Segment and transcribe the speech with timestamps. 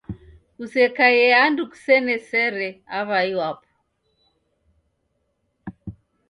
[0.55, 3.67] Kusekaie andu kusena sere aw'ai wapo